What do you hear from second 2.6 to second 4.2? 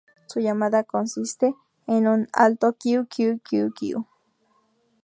kiw-kiw-kiw-kiw.